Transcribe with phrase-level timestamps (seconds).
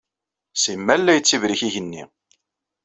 [0.61, 2.03] Simal la yettibrik yigenni.